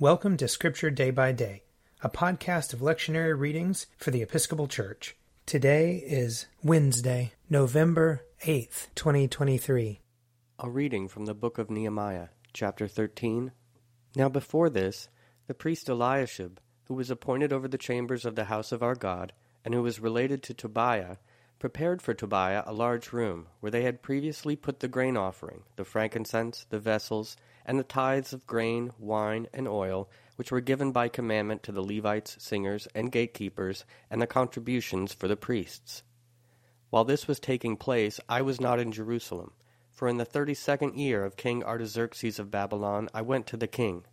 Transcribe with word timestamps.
Welcome 0.00 0.36
to 0.36 0.46
Scripture 0.46 0.90
Day 0.90 1.10
by 1.10 1.32
Day, 1.32 1.64
a 2.02 2.08
podcast 2.08 2.72
of 2.72 2.78
lectionary 2.78 3.36
readings 3.36 3.88
for 3.96 4.12
the 4.12 4.22
Episcopal 4.22 4.68
Church. 4.68 5.16
Today 5.44 5.96
is 5.96 6.46
Wednesday, 6.62 7.32
November 7.50 8.24
8th, 8.44 8.86
2023. 8.94 9.98
A 10.60 10.70
reading 10.70 11.08
from 11.08 11.26
the 11.26 11.34
book 11.34 11.58
of 11.58 11.68
Nehemiah, 11.68 12.28
chapter 12.52 12.86
13. 12.86 13.50
Now 14.14 14.28
before 14.28 14.70
this, 14.70 15.08
the 15.48 15.54
priest 15.54 15.88
Eliashib, 15.88 16.60
who 16.84 16.94
was 16.94 17.10
appointed 17.10 17.52
over 17.52 17.66
the 17.66 17.76
chambers 17.76 18.24
of 18.24 18.36
the 18.36 18.44
house 18.44 18.70
of 18.70 18.84
our 18.84 18.94
God, 18.94 19.32
and 19.64 19.74
who 19.74 19.82
was 19.82 19.98
related 19.98 20.44
to 20.44 20.54
Tobiah, 20.54 21.16
prepared 21.58 22.00
for 22.00 22.14
Tobiah 22.14 22.62
a 22.66 22.72
large 22.72 23.12
room, 23.12 23.48
where 23.58 23.72
they 23.72 23.82
had 23.82 24.00
previously 24.00 24.54
put 24.54 24.78
the 24.78 24.86
grain 24.86 25.16
offering, 25.16 25.64
the 25.74 25.84
frankincense, 25.84 26.66
the 26.70 26.78
vessels, 26.78 27.36
and 27.68 27.78
the 27.78 27.84
tithes 27.84 28.32
of 28.32 28.46
grain, 28.46 28.90
wine, 28.98 29.46
and 29.52 29.68
oil, 29.68 30.08
which 30.36 30.50
were 30.50 30.58
given 30.58 30.90
by 30.90 31.06
commandment 31.06 31.62
to 31.62 31.70
the 31.70 31.82
Levites, 31.82 32.34
singers, 32.42 32.88
and 32.94 33.12
gatekeepers, 33.12 33.84
and 34.10 34.22
the 34.22 34.26
contributions 34.26 35.12
for 35.12 35.28
the 35.28 35.36
priests. 35.36 36.02
While 36.88 37.04
this 37.04 37.28
was 37.28 37.38
taking 37.38 37.76
place, 37.76 38.18
I 38.26 38.40
was 38.40 38.58
not 38.58 38.80
in 38.80 38.90
Jerusalem, 38.90 39.52
for 39.90 40.08
in 40.08 40.16
the 40.16 40.24
thirty 40.24 40.54
second 40.54 40.94
year 40.96 41.26
of 41.26 41.36
King 41.36 41.62
Artaxerxes 41.62 42.38
of 42.38 42.50
Babylon 42.50 43.10
I 43.12 43.20
went 43.20 43.46
to 43.48 43.58
the 43.58 43.66
king. 43.66 44.06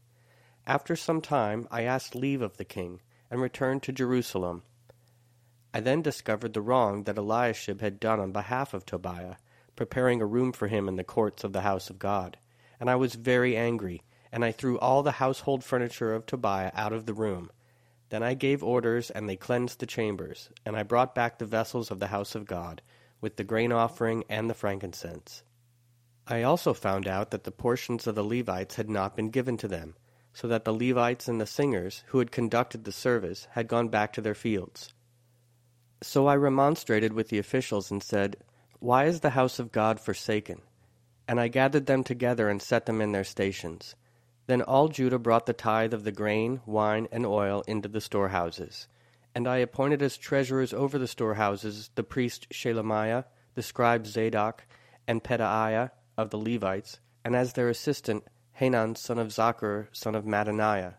After 0.67 0.97
some 0.97 1.21
time 1.21 1.65
I 1.71 1.83
asked 1.83 2.13
leave 2.13 2.41
of 2.41 2.57
the 2.57 2.65
king, 2.65 2.99
and 3.31 3.41
returned 3.41 3.83
to 3.83 3.93
Jerusalem. 3.93 4.63
I 5.73 5.79
then 5.79 6.01
discovered 6.01 6.53
the 6.53 6.61
wrong 6.61 7.05
that 7.05 7.17
Eliashib 7.17 7.79
had 7.79 8.01
done 8.01 8.19
on 8.19 8.33
behalf 8.33 8.73
of 8.73 8.85
Tobiah, 8.85 9.37
preparing 9.77 10.19
a 10.19 10.25
room 10.25 10.51
for 10.51 10.67
him 10.67 10.89
in 10.89 10.97
the 10.97 11.05
courts 11.05 11.45
of 11.45 11.53
the 11.53 11.61
house 11.61 11.89
of 11.89 11.99
God 11.99 12.37
and 12.79 12.89
I 12.89 12.95
was 12.95 13.15
very 13.15 13.55
angry, 13.55 14.03
and 14.31 14.43
I 14.43 14.51
threw 14.51 14.77
all 14.79 15.03
the 15.03 15.13
household 15.13 15.63
furniture 15.63 16.13
of 16.13 16.25
Tobiah 16.25 16.71
out 16.73 16.93
of 16.93 17.05
the 17.05 17.13
room. 17.13 17.51
Then 18.09 18.21
I 18.21 18.33
gave 18.33 18.63
orders, 18.63 19.09
and 19.09 19.27
they 19.27 19.35
cleansed 19.35 19.79
the 19.79 19.85
chambers, 19.85 20.49
and 20.65 20.75
I 20.75 20.83
brought 20.83 21.15
back 21.15 21.37
the 21.37 21.45
vessels 21.45 21.89
of 21.89 21.99
the 21.99 22.07
house 22.07 22.35
of 22.35 22.45
God, 22.45 22.81
with 23.21 23.37
the 23.37 23.43
grain 23.43 23.71
offering 23.71 24.23
and 24.29 24.49
the 24.49 24.53
frankincense. 24.53 25.43
I 26.27 26.43
also 26.43 26.73
found 26.73 27.07
out 27.07 27.31
that 27.31 27.43
the 27.43 27.51
portions 27.51 28.07
of 28.07 28.15
the 28.15 28.23
Levites 28.23 28.75
had 28.75 28.89
not 28.89 29.15
been 29.15 29.29
given 29.29 29.57
to 29.57 29.67
them, 29.67 29.95
so 30.33 30.47
that 30.47 30.65
the 30.65 30.73
Levites 30.73 31.27
and 31.27 31.39
the 31.39 31.45
singers, 31.45 32.03
who 32.07 32.19
had 32.19 32.31
conducted 32.31 32.83
the 32.83 32.91
service, 32.91 33.47
had 33.51 33.67
gone 33.67 33.87
back 33.87 34.11
to 34.13 34.21
their 34.21 34.35
fields. 34.35 34.93
So 36.01 36.27
I 36.27 36.35
remonstrated 36.35 37.13
with 37.13 37.29
the 37.29 37.39
officials 37.39 37.89
and 37.89 38.03
said, 38.03 38.37
Why 38.79 39.05
is 39.05 39.21
the 39.21 39.29
house 39.31 39.59
of 39.59 39.71
God 39.71 39.99
forsaken? 39.99 40.61
And 41.27 41.39
I 41.39 41.47
gathered 41.47 41.85
them 41.85 42.03
together 42.03 42.49
and 42.49 42.61
set 42.61 42.85
them 42.85 43.01
in 43.01 43.11
their 43.11 43.23
stations. 43.23 43.95
Then 44.47 44.61
all 44.61 44.89
Judah 44.89 45.17
brought 45.17 45.47
the 45.47 45.53
tithe 45.53 45.93
of 45.93 46.03
the 46.03 46.11
grain, 46.11 46.61
wine, 46.65 47.07
and 47.11 47.25
oil 47.25 47.63
into 47.67 47.87
the 47.87 48.01
storehouses. 48.01 48.87
And 49.33 49.47
I 49.47 49.57
appointed 49.57 50.01
as 50.01 50.17
treasurers 50.17 50.73
over 50.73 50.97
the 50.97 51.07
storehouses 51.07 51.89
the 51.95 52.03
priest 52.03 52.47
Shelemiah, 52.51 53.25
the 53.55 53.63
scribe 53.63 54.05
Zadok, 54.05 54.65
and 55.07 55.23
Pedaiah 55.23 55.91
of 56.17 56.29
the 56.29 56.37
Levites, 56.37 56.99
and 57.23 57.35
as 57.35 57.53
their 57.53 57.69
assistant 57.69 58.23
Hanan 58.53 58.95
son 58.95 59.17
of 59.17 59.29
Zaccur 59.29 59.87
son 59.91 60.15
of 60.15 60.25
Mattaniah, 60.25 60.93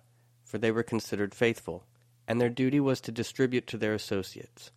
for 0.45 0.59
they 0.59 0.71
were 0.71 0.83
considered 0.83 1.35
faithful, 1.35 1.87
and 2.29 2.41
their 2.41 2.51
duty 2.51 2.81
was 2.81 3.01
to 3.03 3.13
distribute 3.13 3.67
to 3.69 3.79
their 3.79 3.95
associates. 3.95 4.73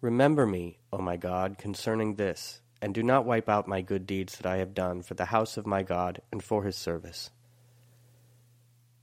Remember 0.00 0.46
me, 0.46 0.78
O 0.92 0.98
my 0.98 1.16
God, 1.16 1.58
concerning 1.58 2.14
this, 2.14 2.62
and 2.80 2.94
do 2.94 3.02
not 3.02 3.24
wipe 3.24 3.48
out 3.48 3.68
my 3.68 3.80
good 3.80 4.06
deeds 4.06 4.36
that 4.36 4.46
I 4.46 4.56
have 4.58 4.74
done 4.74 5.02
for 5.02 5.14
the 5.14 5.26
house 5.26 5.56
of 5.56 5.66
my 5.66 5.82
God 5.82 6.20
and 6.30 6.42
for 6.42 6.64
his 6.64 6.76
service. 6.76 7.30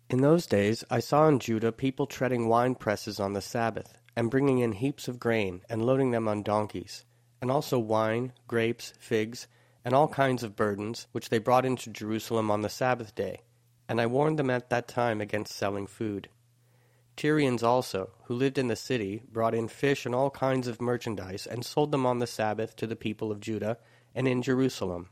In 0.10 0.22
those 0.22 0.46
days 0.46 0.84
I 0.90 1.00
saw 1.00 1.28
in 1.28 1.40
Judah 1.40 1.72
people 1.72 2.06
treading 2.06 2.48
wine 2.48 2.76
presses 2.76 3.20
on 3.20 3.34
the 3.34 3.42
Sabbath, 3.42 3.98
and 4.16 4.32
bringing 4.32 4.60
in 4.60 4.74
heaps 4.74 5.08
of 5.08 5.20
grain, 5.20 5.62
and 5.70 5.86
loading 5.86 6.12
them 6.12 6.28
on 6.28 6.42
donkeys, 6.42 7.06
and 7.42 7.52
also 7.52 7.78
wine, 7.78 8.32
grapes, 8.48 8.94
figs, 8.98 9.48
and 9.84 9.94
all 9.94 10.08
kinds 10.08 10.42
of 10.42 10.56
burdens, 10.56 11.08
which 11.12 11.30
they 11.30 11.38
brought 11.38 11.66
into 11.66 11.90
Jerusalem 11.90 12.50
on 12.50 12.62
the 12.62 12.70
Sabbath 12.70 13.14
day. 13.14 13.42
And 13.90 14.00
I 14.00 14.06
warned 14.06 14.40
them 14.40 14.50
at 14.50 14.70
that 14.70 14.88
time 14.88 15.22
against 15.22 15.54
selling 15.54 15.86
food. 15.86 16.30
Tyrians 17.16 17.64
also, 17.64 18.12
who 18.26 18.34
lived 18.34 18.58
in 18.58 18.68
the 18.68 18.76
city, 18.76 19.24
brought 19.32 19.56
in 19.56 19.68
fish 19.68 20.06
and 20.06 20.14
all 20.14 20.30
kinds 20.30 20.68
of 20.68 20.82
merchandise, 20.82 21.46
and 21.46 21.66
sold 21.66 21.92
them 21.92 22.06
on 22.06 22.20
the 22.20 22.28
Sabbath 22.28 22.76
to 22.76 22.88
the 22.88 22.96
people 22.96 23.32
of 23.32 23.40
Judah 23.40 23.78
and 24.14 24.28
in 24.28 24.42
Jerusalem. 24.42 25.10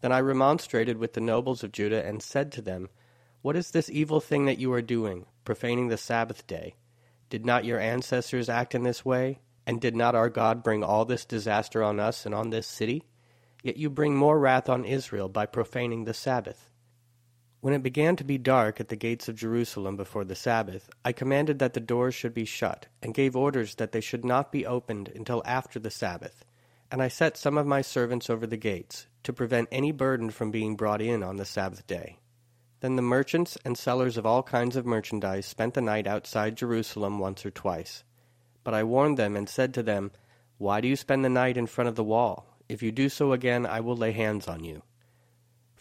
Then 0.00 0.12
I 0.12 0.20
remonstrated 0.20 0.98
with 0.98 1.14
the 1.14 1.20
nobles 1.20 1.64
of 1.64 1.72
Judah, 1.72 2.04
and 2.04 2.22
said 2.22 2.52
to 2.52 2.62
them, 2.62 2.90
What 3.40 3.56
is 3.56 3.70
this 3.70 3.88
evil 3.88 4.20
thing 4.20 4.44
that 4.44 4.58
you 4.58 4.72
are 4.72 4.82
doing, 4.82 5.26
profaning 5.44 5.88
the 5.88 5.96
Sabbath 5.96 6.46
day? 6.46 6.74
Did 7.30 7.46
not 7.46 7.64
your 7.64 7.80
ancestors 7.80 8.48
act 8.48 8.74
in 8.74 8.82
this 8.82 9.04
way? 9.04 9.40
And 9.66 9.80
did 9.80 9.96
not 9.96 10.14
our 10.14 10.28
God 10.28 10.62
bring 10.62 10.84
all 10.84 11.04
this 11.04 11.24
disaster 11.24 11.82
on 11.82 11.98
us 11.98 12.24
and 12.24 12.34
on 12.34 12.50
this 12.50 12.66
city? 12.66 13.04
Yet 13.62 13.76
you 13.76 13.90
bring 13.90 14.14
more 14.14 14.38
wrath 14.38 14.68
on 14.68 14.84
Israel 14.84 15.28
by 15.28 15.46
profaning 15.46 16.04
the 16.04 16.14
Sabbath. 16.14 16.70
When 17.60 17.74
it 17.74 17.82
began 17.82 18.16
to 18.16 18.24
be 18.24 18.38
dark 18.38 18.80
at 18.80 18.88
the 18.88 18.96
gates 18.96 19.28
of 19.28 19.36
Jerusalem 19.36 19.96
before 19.96 20.24
the 20.24 20.34
Sabbath, 20.34 20.90
I 21.04 21.12
commanded 21.12 21.58
that 21.58 21.72
the 21.72 21.80
doors 21.80 22.14
should 22.14 22.34
be 22.34 22.44
shut, 22.44 22.86
and 23.02 23.14
gave 23.14 23.34
orders 23.34 23.76
that 23.76 23.92
they 23.92 24.00
should 24.00 24.24
not 24.24 24.52
be 24.52 24.66
opened 24.66 25.08
until 25.14 25.42
after 25.44 25.78
the 25.78 25.90
Sabbath. 25.90 26.44
And 26.90 27.02
I 27.02 27.08
set 27.08 27.36
some 27.36 27.58
of 27.58 27.66
my 27.66 27.80
servants 27.80 28.30
over 28.30 28.46
the 28.46 28.56
gates, 28.56 29.06
to 29.24 29.32
prevent 29.32 29.68
any 29.72 29.90
burden 29.90 30.30
from 30.30 30.52
being 30.52 30.76
brought 30.76 31.02
in 31.02 31.22
on 31.22 31.36
the 31.36 31.44
Sabbath 31.44 31.86
day. 31.86 32.18
Then 32.80 32.94
the 32.94 33.02
merchants 33.02 33.58
and 33.64 33.76
sellers 33.76 34.16
of 34.16 34.26
all 34.26 34.42
kinds 34.42 34.76
of 34.76 34.86
merchandise 34.86 35.46
spent 35.46 35.74
the 35.74 35.80
night 35.80 36.06
outside 36.06 36.56
Jerusalem 36.56 37.18
once 37.18 37.44
or 37.44 37.50
twice. 37.50 38.04
But 38.62 38.74
I 38.74 38.84
warned 38.84 39.16
them 39.16 39.34
and 39.34 39.48
said 39.48 39.74
to 39.74 39.82
them, 39.82 40.12
Why 40.58 40.80
do 40.80 40.86
you 40.86 40.94
spend 40.94 41.24
the 41.24 41.28
night 41.28 41.56
in 41.56 41.66
front 41.66 41.88
of 41.88 41.96
the 41.96 42.04
wall? 42.04 42.46
If 42.68 42.82
you 42.82 42.92
do 42.92 43.08
so 43.08 43.32
again, 43.32 43.66
I 43.66 43.80
will 43.80 43.96
lay 43.96 44.12
hands 44.12 44.46
on 44.46 44.62
you. 44.62 44.82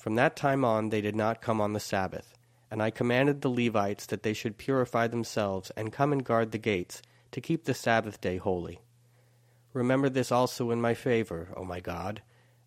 From 0.05 0.13
that 0.13 0.35
time 0.35 0.63
on 0.63 0.89
they 0.89 1.01
did 1.01 1.16
not 1.16 1.41
come 1.41 1.59
on 1.59 1.73
the 1.73 1.79
Sabbath. 1.79 2.35
And 2.69 2.79
I 2.79 2.91
commanded 2.91 3.41
the 3.41 3.49
Levites 3.49 4.05
that 4.05 4.21
they 4.21 4.33
should 4.33 4.59
purify 4.59 5.07
themselves 5.07 5.71
and 5.75 5.91
come 5.91 6.13
and 6.13 6.23
guard 6.23 6.51
the 6.51 6.59
gates, 6.59 7.01
to 7.31 7.41
keep 7.41 7.63
the 7.63 7.73
Sabbath 7.73 8.21
day 8.21 8.38
holy. 8.38 8.81
Remember 9.73 10.07
this 10.07 10.31
also 10.31 10.69
in 10.69 10.79
my 10.79 10.93
favor, 10.93 11.49
O 11.57 11.63
my 11.63 11.79
God, 11.79 12.21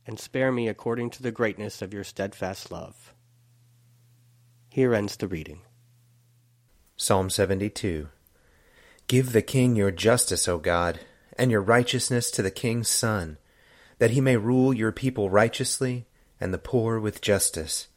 and 0.05 0.19
spare 0.19 0.51
me 0.51 0.67
according 0.67 1.11
to 1.11 1.23
the 1.23 1.31
greatness 1.31 1.81
of 1.81 1.95
your 1.95 2.03
steadfast 2.03 2.73
love. 2.73 3.15
Here 4.69 4.93
ends 4.93 5.17
the 5.17 5.29
reading. 5.29 5.61
Psalm 6.97 7.31
72 7.31 8.09
Give 9.07 9.31
the 9.31 9.43
king 9.43 9.77
your 9.77 9.93
justice, 9.93 10.49
O 10.49 10.59
God, 10.59 10.99
and 11.39 11.53
your 11.53 11.63
righteousness 11.63 12.33
to 12.33 12.43
the 12.43 12.51
king's 12.51 12.89
son, 12.89 13.39
that 13.99 14.11
he 14.11 14.21
may 14.21 14.37
rule 14.37 14.75
your 14.75 14.91
people 14.91 15.31
righteously 15.31 16.09
and 16.41 16.53
the 16.53 16.59
poor 16.59 16.99
with 16.99 17.21
justice, 17.21 17.89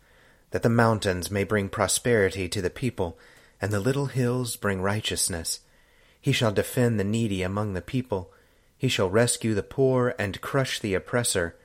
that 0.52 0.63
the 0.63 0.69
mountains 0.69 1.31
may 1.31 1.44
bring 1.44 1.69
prosperity 1.69 2.50
to 2.50 2.62
the 2.62 2.69
people, 2.69 3.18
and 3.62 3.72
the 3.72 3.79
little 3.79 4.07
hills 4.07 4.56
bring 4.56 4.81
righteousness. 4.81 5.59
He 6.19 6.31
shall 6.31 6.52
defend 6.52 7.00
the 7.00 7.03
needy 7.03 7.44
among 7.44 7.74
the 7.74 7.81
people. 7.81 8.31
He 8.78 8.88
shall 8.88 9.09
rescue 9.09 9.53
the 9.53 9.63
poor 9.63 10.16
and 10.18 10.41
crush 10.41 10.79
the 10.79 10.94
oppressor. 10.94 11.56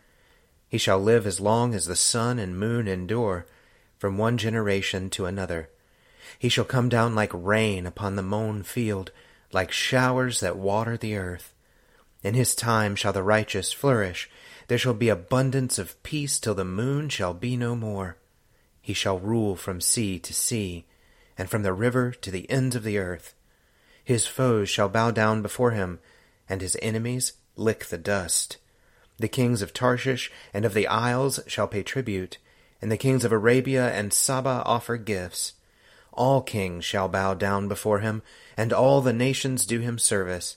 He 0.68 0.78
shall 0.78 0.98
live 0.98 1.26
as 1.26 1.40
long 1.40 1.74
as 1.74 1.86
the 1.86 1.96
sun 1.96 2.38
and 2.38 2.58
moon 2.58 2.88
endure, 2.88 3.46
from 3.98 4.18
one 4.18 4.36
generation 4.36 5.08
to 5.10 5.26
another. 5.26 5.70
He 6.38 6.48
shall 6.48 6.64
come 6.64 6.88
down 6.88 7.14
like 7.14 7.30
rain 7.32 7.86
upon 7.86 8.16
the 8.16 8.22
mown 8.22 8.62
field, 8.62 9.10
like 9.52 9.72
showers 9.72 10.40
that 10.40 10.56
water 10.56 10.96
the 10.96 11.16
earth. 11.16 11.54
In 12.26 12.34
his 12.34 12.56
time 12.56 12.96
shall 12.96 13.12
the 13.12 13.22
righteous 13.22 13.72
flourish, 13.72 14.28
there 14.66 14.78
shall 14.78 14.94
be 14.94 15.08
abundance 15.08 15.78
of 15.78 16.02
peace 16.02 16.40
till 16.40 16.56
the 16.56 16.64
moon 16.64 17.08
shall 17.08 17.32
be 17.32 17.56
no 17.56 17.76
more. 17.76 18.16
He 18.82 18.94
shall 18.94 19.20
rule 19.20 19.54
from 19.54 19.80
sea 19.80 20.18
to 20.18 20.34
sea, 20.34 20.86
and 21.38 21.48
from 21.48 21.62
the 21.62 21.72
river 21.72 22.10
to 22.10 22.32
the 22.32 22.50
ends 22.50 22.74
of 22.74 22.82
the 22.82 22.98
earth. 22.98 23.32
His 24.02 24.26
foes 24.26 24.68
shall 24.68 24.88
bow 24.88 25.12
down 25.12 25.40
before 25.40 25.70
him, 25.70 26.00
and 26.48 26.60
his 26.60 26.76
enemies 26.82 27.34
lick 27.54 27.84
the 27.86 27.96
dust. 27.96 28.56
The 29.18 29.28
kings 29.28 29.62
of 29.62 29.72
Tarshish 29.72 30.32
and 30.52 30.64
of 30.64 30.74
the 30.74 30.88
isles 30.88 31.38
shall 31.46 31.68
pay 31.68 31.84
tribute, 31.84 32.38
and 32.82 32.90
the 32.90 32.96
kings 32.96 33.24
of 33.24 33.30
Arabia 33.30 33.92
and 33.92 34.12
Saba 34.12 34.64
offer 34.66 34.96
gifts. 34.96 35.52
All 36.12 36.42
kings 36.42 36.84
shall 36.84 37.06
bow 37.06 37.34
down 37.34 37.68
before 37.68 38.00
him, 38.00 38.22
and 38.56 38.72
all 38.72 39.00
the 39.00 39.12
nations 39.12 39.64
do 39.64 39.78
him 39.78 39.96
service. 39.96 40.56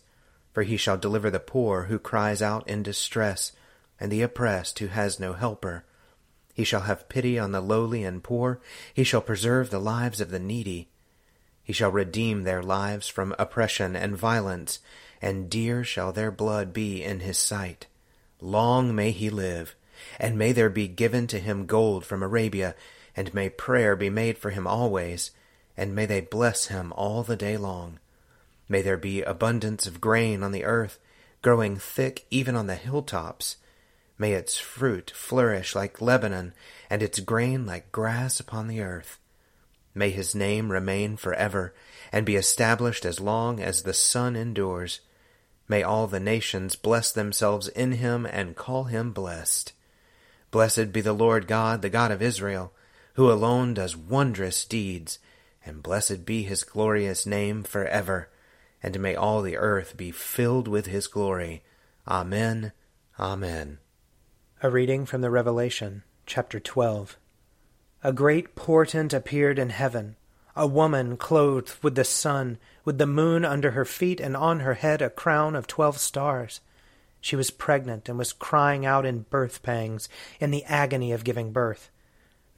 For 0.60 0.64
he 0.64 0.76
shall 0.76 0.98
deliver 0.98 1.30
the 1.30 1.40
poor 1.40 1.84
who 1.84 1.98
cries 1.98 2.42
out 2.42 2.68
in 2.68 2.84
distress 2.84 3.54
and 3.98 4.12
the 4.12 4.22
oppressed 4.22 4.80
who 4.80 4.88
has 4.88 5.18
no 5.18 5.32
helper. 5.32 5.86
He 6.54 6.66
shall 6.66 6.82
have 6.82 7.08
pity 7.08 7.40
on 7.40 7.54
the 7.54 7.62
lowly 7.62 8.04
and 8.04 8.22
poor. 8.22 8.60
He 8.94 9.06
shall 9.06 9.22
preserve 9.22 9.70
the 9.70 9.80
lives 9.80 10.20
of 10.20 10.32
the 10.32 10.38
needy. 10.38 10.90
He 11.64 11.72
shall 11.72 11.94
redeem 11.94 12.44
their 12.44 12.62
lives 12.62 13.08
from 13.08 13.34
oppression 13.40 13.96
and 13.96 14.18
violence, 14.18 14.80
and 15.22 15.50
dear 15.50 15.86
shall 15.86 16.12
their 16.12 16.30
blood 16.30 16.74
be 16.74 17.06
in 17.06 17.22
his 17.22 17.38
sight. 17.38 17.88
Long 18.42 18.94
may 18.94 19.12
he 19.12 19.30
live, 19.30 19.76
and 20.20 20.38
may 20.38 20.52
there 20.52 20.70
be 20.70 20.90
given 20.90 21.26
to 21.28 21.40
him 21.40 21.68
gold 21.68 22.06
from 22.06 22.22
Arabia, 22.22 22.76
and 23.16 23.34
may 23.34 23.48
prayer 23.50 23.96
be 23.96 24.10
made 24.10 24.38
for 24.38 24.50
him 24.50 24.68
always. 24.68 25.32
and 25.78 25.96
may 25.96 26.06
they 26.06 26.20
bless 26.20 26.66
him 26.66 26.92
all 26.98 27.24
the 27.24 27.38
day 27.38 27.56
long. 27.56 27.98
May 28.70 28.84
there 28.84 28.98
be 28.98 29.24
abundance 29.24 29.88
of 29.88 30.00
grain 30.00 30.44
on 30.44 30.52
the 30.52 30.64
earth, 30.64 31.00
growing 31.42 31.76
thick 31.76 32.28
even 32.30 32.56
on 32.56 32.68
the 32.68 32.76
hilltops. 32.76 33.58
May 34.20 34.34
its 34.34 34.58
fruit 34.58 35.12
flourish 35.16 35.76
like 35.76 36.02
Lebanon, 36.02 36.54
and 36.90 37.02
its 37.02 37.20
grain 37.20 37.66
like 37.66 37.92
grass 37.92 38.40
upon 38.40 38.68
the 38.68 38.82
earth. 38.82 39.18
May 39.96 40.12
his 40.12 40.36
name 40.36 40.72
remain 40.72 41.18
forever, 41.18 41.74
and 42.12 42.26
be 42.26 42.36
established 42.36 43.06
as 43.06 43.20
long 43.20 43.60
as 43.60 43.82
the 43.82 43.94
sun 43.94 44.36
endures. 44.36 45.00
May 45.68 45.82
all 45.82 46.06
the 46.06 46.20
nations 46.20 46.76
bless 46.76 47.12
themselves 47.12 47.68
in 47.70 47.94
him 47.94 48.26
and 48.26 48.56
call 48.56 48.86
him 48.86 49.12
blessed. 49.12 49.74
Blessed 50.52 50.92
be 50.92 51.02
the 51.02 51.14
Lord 51.14 51.48
God, 51.48 51.82
the 51.82 51.90
God 51.90 52.12
of 52.12 52.22
Israel, 52.22 52.72
who 53.14 53.32
alone 53.32 53.74
does 53.74 53.98
wondrous 53.98 54.64
deeds, 54.64 55.20
and 55.66 55.84
blessed 55.84 56.24
be 56.26 56.44
his 56.44 56.64
glorious 56.64 57.26
name 57.26 57.64
forever. 57.64 58.30
And 58.82 59.00
may 59.00 59.16
all 59.16 59.42
the 59.42 59.58
earth 59.58 59.98
be 59.98 60.12
filled 60.12 60.68
with 60.68 60.88
his 60.88 61.08
glory. 61.08 61.64
Amen. 62.08 62.72
Amen. 63.20 63.80
A 64.64 64.70
reading 64.70 65.06
from 65.06 65.22
the 65.22 65.30
Revelation, 65.30 66.04
chapter 66.26 66.60
12. 66.60 67.18
A 68.04 68.14
great 68.14 68.56
portent 68.56 69.14
appeared 69.14 69.60
in 69.60 69.70
heaven 69.70 70.16
a 70.60 70.68
woman 70.68 71.16
clothed 71.16 71.82
with 71.82 71.96
the 71.96 72.04
sun, 72.04 72.58
with 72.84 72.98
the 72.98 73.08
moon 73.08 73.46
under 73.46 73.72
her 73.72 73.86
feet, 73.86 74.20
and 74.20 74.36
on 74.36 74.60
her 74.60 74.74
head 74.74 75.02
a 75.02 75.10
crown 75.10 75.56
of 75.56 75.68
twelve 75.68 75.98
stars. 75.98 76.60
She 77.22 77.38
was 77.38 77.50
pregnant 77.50 78.10
and 78.10 78.18
was 78.18 78.34
crying 78.34 78.86
out 78.86 79.06
in 79.06 79.26
birth 79.30 79.64
pangs, 79.64 80.10
in 80.38 80.52
the 80.52 80.66
agony 80.66 81.14
of 81.14 81.24
giving 81.24 81.54
birth. 81.54 81.90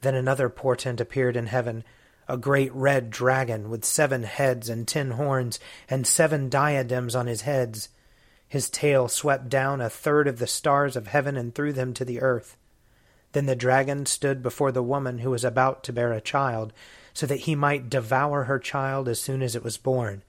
Then 0.00 0.16
another 0.16 0.48
portent 0.48 1.00
appeared 1.00 1.36
in 1.36 1.46
heaven, 1.46 1.84
a 2.28 2.36
great 2.36 2.72
red 2.74 3.10
dragon 3.10 3.68
with 3.68 3.84
seven 3.84 4.22
heads 4.22 4.68
and 4.68 4.86
ten 4.86 5.12
horns, 5.12 5.58
and 5.88 6.06
seven 6.06 6.48
diadems 6.48 7.14
on 7.14 7.26
his 7.26 7.42
heads. 7.42 7.88
His 8.48 8.68
tail 8.70 9.08
swept 9.08 9.48
down 9.48 9.80
a 9.80 9.88
third 9.88 10.28
of 10.28 10.38
the 10.38 10.46
stars 10.46 10.94
of 10.96 11.06
heaven 11.06 11.36
and 11.36 11.54
threw 11.54 11.72
them 11.72 11.94
to 11.94 12.04
the 12.04 12.20
earth. 12.20 12.56
Then 13.32 13.46
the 13.46 13.56
dragon 13.56 14.04
stood 14.06 14.42
before 14.42 14.72
the 14.72 14.82
woman 14.82 15.18
who 15.18 15.30
was 15.30 15.44
about 15.44 15.82
to 15.84 15.92
bear 15.92 16.12
a 16.12 16.20
child, 16.20 16.72
so 17.14 17.26
that 17.26 17.40
he 17.40 17.54
might 17.54 17.90
devour 17.90 18.44
her 18.44 18.58
child 18.58 19.08
as 19.08 19.20
soon 19.20 19.42
as 19.42 19.56
it 19.56 19.64
was 19.64 19.76
born. 19.76 20.22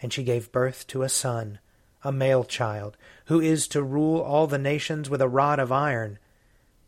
And 0.00 0.12
she 0.12 0.24
gave 0.24 0.52
birth 0.52 0.86
to 0.88 1.02
a 1.02 1.08
son, 1.08 1.58
a 2.02 2.10
male 2.10 2.44
child, 2.44 2.96
who 3.26 3.40
is 3.40 3.68
to 3.68 3.82
rule 3.82 4.20
all 4.20 4.46
the 4.46 4.58
nations 4.58 5.08
with 5.08 5.20
a 5.20 5.28
rod 5.28 5.58
of 5.58 5.70
iron. 5.70 6.18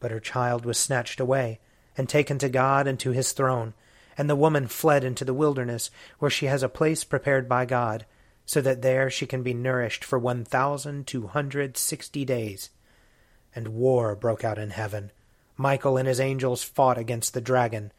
But 0.01 0.11
her 0.11 0.21
child 0.21 0.65
was 0.65 0.79
snatched 0.79 1.21
away, 1.21 1.61
and 1.97 2.09
taken 2.09 2.39
to 2.39 2.49
God 2.49 2.87
and 2.87 2.99
to 3.01 3.11
his 3.11 3.33
throne. 3.33 3.75
And 4.17 4.31
the 4.31 4.37
woman 4.37 4.69
fled 4.69 5.05
into 5.05 5.25
the 5.25 5.35
wilderness, 5.35 5.91
where 6.19 6.31
she 6.31 6.47
has 6.47 6.63
a 6.63 6.69
place 6.69 7.05
prepared 7.05 7.49
by 7.49 7.65
God, 7.65 8.07
so 8.47 8.61
that 8.61 8.83
there 8.83 9.11
she 9.11 9.27
can 9.27 9.43
be 9.43 9.55
nourished 9.55 10.05
for 10.05 10.19
one 10.19 10.45
thousand 10.45 11.07
two 11.07 11.27
hundred 11.27 11.77
sixty 11.77 12.25
days. 12.25 12.71
And 13.55 13.69
war 13.69 14.15
broke 14.15 14.45
out 14.45 14.59
in 14.59 14.71
heaven. 14.71 15.11
Michael 15.57 15.97
and 15.97 16.09
his 16.09 16.21
angels 16.21 16.63
fought 16.63 16.99
against 16.99 17.35
the 17.35 17.41
dragon 17.41 17.93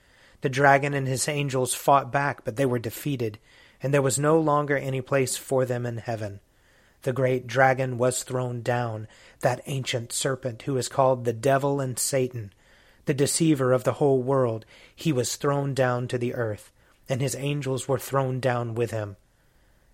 the 0.46 0.50
dragon 0.50 0.94
and 0.94 1.08
his 1.08 1.28
angels 1.28 1.74
fought 1.74 2.12
back, 2.12 2.44
but 2.44 2.56
they 2.56 2.68
were 2.68 2.78
defeated, 2.78 3.40
and 3.82 3.92
there 3.92 4.02
was 4.02 4.20
no 4.20 4.40
longer 4.40 4.78
any 4.78 5.02
place 5.02 5.36
for 5.36 5.66
them 5.66 5.88
in 5.88 5.98
heaven. 5.98 6.40
The 7.02 7.14
great 7.14 7.48
dragon 7.48 7.98
was 7.98 8.22
thrown 8.22 8.62
down, 8.62 9.08
that 9.40 9.62
ancient 9.66 10.12
serpent 10.12 10.62
who 10.62 10.78
is 10.78 10.88
called 10.88 11.26
the 11.26 11.34
devil 11.34 11.80
and 11.80 11.98
Satan, 11.98 12.54
the 13.06 13.13
deceiver 13.13 13.74
of 13.74 13.84
the 13.84 13.94
whole 13.94 14.22
world. 14.22 14.66
He 14.96 15.12
was 15.12 15.36
thrown 15.36 15.74
down 15.74 16.07
to 16.10 16.18
the 16.18 16.34
earth, 16.34 16.72
and 17.07 17.22
his 17.22 17.36
angels 17.36 17.88
were 17.88 18.00
thrown 18.00 18.40
down 18.40 18.75
with 18.75 18.92
him. 18.92 19.16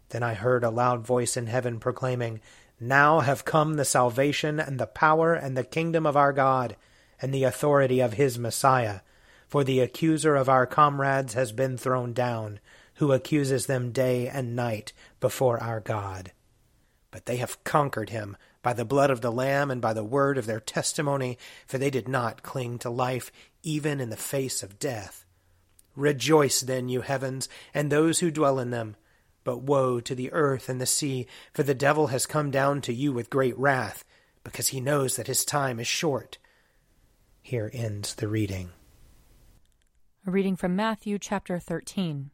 Then 0.10 0.24
I 0.24 0.34
heard 0.34 0.64
a 0.64 0.70
loud 0.70 1.06
voice 1.06 1.38
in 1.38 1.48
heaven 1.48 1.80
proclaiming, 1.80 2.42
Now 2.80 3.20
have 3.22 3.46
come 3.46 3.76
the 3.76 3.86
salvation 3.86 4.60
and 4.60 4.80
the 4.80 4.88
power 4.88 5.34
and 5.34 5.56
the 5.56 5.64
kingdom 5.64 6.06
of 6.06 6.18
our 6.18 6.34
God, 6.34 6.76
and 7.22 7.34
the 7.34 7.44
authority 7.44 8.00
of 8.00 8.14
his 8.14 8.40
Messiah 8.40 9.02
for 9.52 9.66
the 9.66 9.82
accuser 9.82 10.38
of 10.38 10.48
our 10.48 10.66
comrades 10.66 11.34
has 11.34 11.52
been 11.52 11.78
thrown 11.78 12.14
down, 12.14 12.62
who 12.96 13.12
accuses 13.12 13.66
them 13.66 13.92
day 13.92 14.26
and 14.30 14.56
night 14.56 14.94
before 15.20 15.62
our 15.62 15.82
God. 15.82 16.32
But 17.12 17.26
they 17.26 17.36
have 17.36 17.62
conquered 17.66 18.12
him 18.12 18.38
by 18.62 18.74
the 18.74 18.86
blood 18.86 19.10
of 19.10 19.22
the 19.22 19.32
Lamb 19.32 19.72
and 19.72 19.82
by 19.82 19.94
the 19.94 20.04
word 20.04 20.38
of 20.38 20.46
their 20.46 20.60
testimony, 20.60 21.38
for 21.66 21.78
they 21.78 21.90
did 21.90 22.08
not 22.08 22.44
cling 22.44 22.78
to 22.80 22.90
life 22.90 23.32
even 23.64 24.00
in 24.00 24.10
the 24.10 24.18
face 24.18 24.64
of 24.64 24.80
death. 24.80 25.26
Rejoice 25.96 26.62
then, 26.62 26.90
you 26.90 27.02
heavens, 27.02 27.50
and 27.74 27.92
those 27.92 28.20
who 28.20 28.32
dwell 28.32 28.60
in 28.60 28.70
them. 28.70 28.96
But 29.44 29.64
woe 29.64 30.00
to 30.02 30.14
the 30.14 30.32
earth 30.32 30.70
and 30.70 30.80
the 30.80 30.86
sea, 30.86 31.26
for 31.54 31.64
the 31.64 31.74
devil 31.74 32.08
has 32.08 32.26
come 32.26 32.52
down 32.52 32.82
to 32.82 32.94
you 32.94 33.12
with 33.12 33.30
great 33.30 33.58
wrath, 33.58 34.06
because 34.44 34.70
he 34.70 34.80
knows 34.80 35.16
that 35.16 35.28
his 35.28 35.44
time 35.44 35.80
is 35.80 35.88
short. 35.88 36.38
Here 37.42 37.72
ends 37.74 38.14
the 38.16 38.28
reading. 38.28 38.70
A 40.28 40.32
reading 40.32 40.56
from 40.56 40.76
Matthew 40.76 41.18
chapter 41.18 41.58
13. 41.58 42.30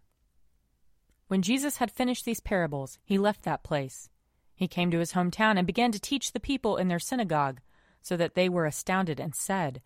When 1.30 1.42
Jesus 1.42 1.78
had 1.78 1.92
finished 1.92 2.26
these 2.26 2.42
parables, 2.42 3.00
he 3.04 3.18
left 3.18 3.44
that 3.44 3.64
place. 3.64 4.10
He 4.58 4.68
came 4.68 4.92
to 4.92 5.00
his 5.00 5.14
hometown 5.14 5.58
and 5.58 5.66
began 5.66 5.94
to 5.94 6.00
teach 6.00 6.34
the 6.34 6.42
people 6.42 6.76
in 6.76 6.90
their 6.90 7.00
synagogue, 7.00 7.62
so 8.02 8.18
that 8.18 8.36
they 8.36 8.50
were 8.50 8.66
astounded 8.66 9.22
and 9.22 9.34
said, 9.34 9.82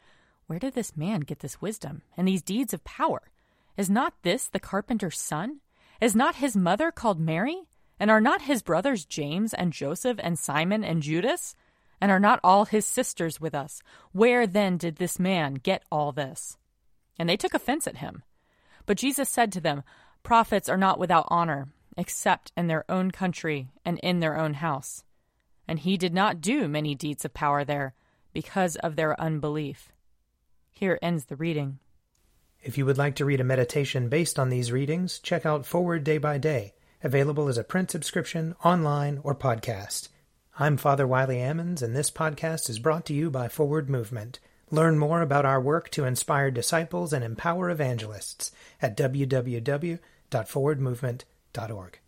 Where 0.47 0.57
did 0.57 0.73
this 0.73 0.97
man 0.97 1.19
get 1.19 1.41
this 1.41 1.62
wisdom 1.62 2.01
and 2.18 2.27
these 2.27 2.41
deeds 2.41 2.73
of 2.73 2.83
power? 2.83 3.29
Is 3.77 3.89
not 3.89 4.15
this 4.23 4.47
the 4.47 4.59
carpenter's 4.59 5.19
son? 5.19 5.59
Is 6.01 6.15
not 6.15 6.38
his 6.38 6.56
mother 6.56 6.89
called 6.91 7.19
Mary? 7.19 7.68
And 8.00 8.09
are 8.09 8.21
not 8.21 8.44
his 8.44 8.63
brothers 8.63 9.06
James 9.06 9.53
and 9.53 9.71
Joseph 9.71 10.18
and 10.23 10.39
Simon 10.39 10.83
and 10.83 11.03
Judas? 11.03 11.56
And 12.00 12.12
are 12.12 12.19
not 12.19 12.39
all 12.44 12.65
his 12.65 12.88
sisters 12.88 13.39
with 13.39 13.53
us? 13.53 13.83
Where 14.12 14.47
then 14.47 14.77
did 14.77 14.95
this 14.95 15.19
man 15.19 15.53
get 15.53 15.83
all 15.91 16.12
this? 16.12 16.57
and 17.21 17.29
they 17.29 17.38
took 17.38 17.53
offense 17.53 17.85
at 17.85 17.97
him. 17.97 18.24
But 18.88 18.97
Jesus 18.97 19.29
said 19.29 19.51
to 19.51 19.62
them, 19.62 19.83
Prophets 20.24 20.67
are 20.67 20.77
not 20.77 20.97
without 20.97 21.27
honor, 21.27 21.67
except 21.97 22.51
in 22.55 22.67
their 22.67 22.85
own 22.89 23.11
country 23.11 23.69
and 23.85 23.99
in 23.99 24.19
their 24.19 24.38
own 24.38 24.55
house. 24.55 25.03
And 25.67 25.79
he 25.79 25.97
did 25.97 26.13
not 26.13 26.41
do 26.41 26.67
many 26.67 26.95
deeds 26.95 27.25
of 27.25 27.33
power 27.33 27.63
there, 27.63 27.93
because 28.33 28.75
of 28.77 28.95
their 28.95 29.19
unbelief. 29.19 29.91
Here 30.69 30.97
ends 31.01 31.25
the 31.25 31.35
reading. 31.35 31.79
If 32.63 32.77
you 32.77 32.85
would 32.85 32.97
like 32.97 33.15
to 33.15 33.25
read 33.25 33.41
a 33.41 33.43
meditation 33.43 34.09
based 34.09 34.38
on 34.39 34.49
these 34.49 34.71
readings, 34.71 35.19
check 35.19 35.45
out 35.45 35.65
Forward 35.65 36.03
Day 36.03 36.17
by 36.17 36.38
Day, 36.38 36.74
available 37.03 37.48
as 37.48 37.57
a 37.57 37.63
print 37.63 37.91
subscription, 37.91 38.55
online, 38.63 39.19
or 39.24 39.36
podcast. 39.36 40.10
I'm 40.60 40.77
Father 40.77 41.07
Wiley 41.07 41.38
Ammons, 41.38 41.81
and 41.81 41.95
this 41.95 42.12
podcast 42.12 42.69
is 42.69 42.77
brought 42.77 43.05
to 43.07 43.13
you 43.13 43.31
by 43.31 43.48
Forward 43.48 43.89
Movement. 43.89 44.39
Learn 44.69 45.00
more 45.00 45.21
about 45.21 45.45
our 45.45 45.60
work 45.60 45.89
to 45.91 46.05
inspire 46.05 46.51
disciples 46.51 47.13
and 47.13 47.24
empower 47.24 47.69
evangelists 47.69 48.51
at 48.81 48.95
www.forwardmovement.org. 51.53 52.00